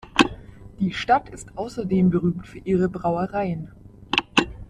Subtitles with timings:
[0.79, 3.71] Die Stadt ist außerdem berühmt für ihre Brauereien.